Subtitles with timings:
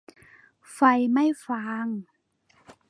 [0.73, 0.79] ไฟ
[1.11, 1.87] ไหม้ฟาง